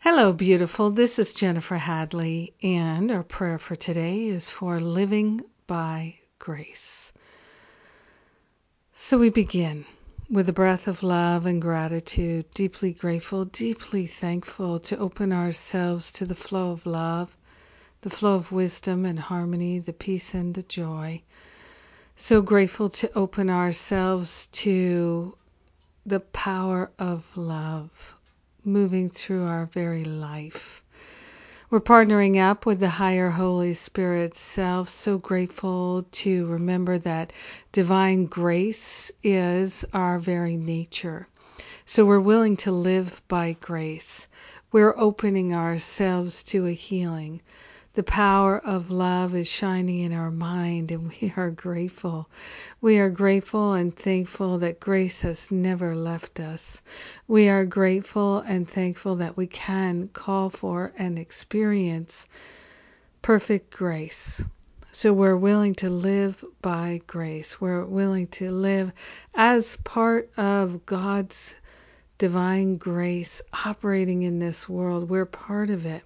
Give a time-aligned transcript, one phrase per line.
[0.00, 0.92] Hello, beautiful.
[0.92, 7.12] This is Jennifer Hadley, and our prayer for today is for living by grace.
[8.94, 9.86] So we begin
[10.30, 16.24] with a breath of love and gratitude, deeply grateful, deeply thankful to open ourselves to
[16.24, 17.36] the flow of love,
[18.02, 21.20] the flow of wisdom and harmony, the peace and the joy.
[22.14, 25.36] So grateful to open ourselves to
[26.06, 28.14] the power of love
[28.64, 30.82] moving through our very life.
[31.70, 34.88] We're partnering up with the higher Holy Spirit self.
[34.88, 37.32] So grateful to remember that
[37.72, 41.28] divine grace is our very nature.
[41.84, 44.26] So we're willing to live by grace.
[44.72, 47.42] We're opening ourselves to a healing
[47.98, 52.30] the power of love is shining in our mind, and we are grateful.
[52.80, 56.80] We are grateful and thankful that grace has never left us.
[57.26, 62.28] We are grateful and thankful that we can call for and experience
[63.20, 64.44] perfect grace.
[64.92, 67.60] So we're willing to live by grace.
[67.60, 68.92] We're willing to live
[69.34, 71.56] as part of God's
[72.16, 75.10] divine grace operating in this world.
[75.10, 76.04] We're part of it.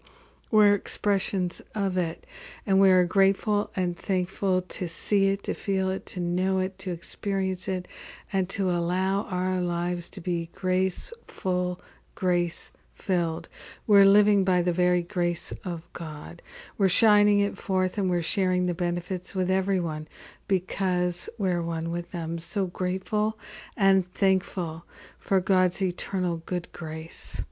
[0.53, 2.27] We're expressions of it,
[2.67, 6.79] and we are grateful and thankful to see it, to feel it, to know it,
[6.81, 7.89] to experience it,
[8.35, 11.81] and to allow our lives to be graceful,
[12.15, 13.49] grace filled.
[13.87, 16.43] We're living by the very grace of God.
[16.77, 20.07] We're shining it forth and we're sharing the benefits with everyone
[20.49, 22.39] because we're one with them.
[22.39, 23.39] So grateful
[23.75, 24.85] and thankful
[25.19, 27.43] for God's eternal good grace.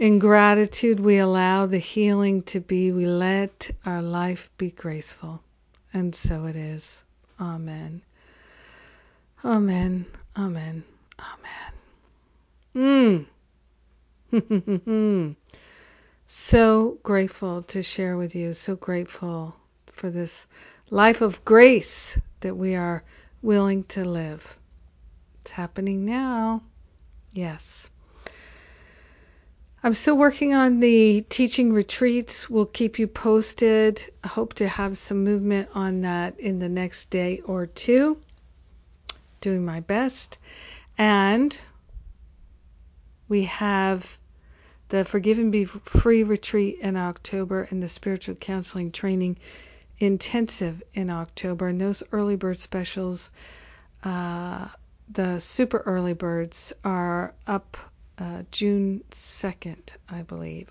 [0.00, 2.90] In gratitude, we allow the healing to be.
[2.90, 5.42] We let our life be graceful.
[5.92, 7.04] And so it is.
[7.38, 8.00] Amen.
[9.44, 10.06] Amen.
[10.38, 10.84] Amen.
[12.74, 13.26] Amen.
[14.32, 15.36] Mmm.
[16.26, 18.54] so grateful to share with you.
[18.54, 19.54] So grateful
[19.92, 20.46] for this
[20.88, 23.04] life of grace that we are
[23.42, 24.58] willing to live.
[25.42, 26.62] It's happening now.
[27.34, 27.79] Yes.
[29.82, 32.50] I'm still working on the teaching retreats.
[32.50, 34.12] We'll keep you posted.
[34.22, 38.18] I hope to have some movement on that in the next day or two.
[39.40, 40.36] Doing my best.
[40.98, 41.58] And
[43.26, 44.18] we have
[44.88, 49.38] the Forgive and Be Free retreat in October and the Spiritual Counseling Training
[49.98, 51.68] Intensive in October.
[51.68, 53.30] And those early bird specials,
[54.04, 54.68] uh,
[55.10, 57.78] the super early birds, are up
[58.20, 60.70] uh, June 2nd, I believe.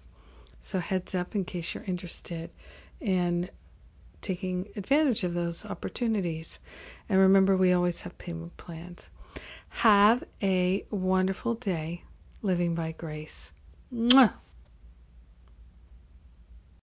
[0.62, 2.52] So heads up in case you're interested
[3.02, 3.50] in
[4.22, 6.60] taking advantage of those opportunities.
[7.08, 9.10] And remember, we always have payment plans.
[9.70, 12.04] Have a wonderful day
[12.42, 13.52] living by grace.
[13.94, 14.34] Mwah!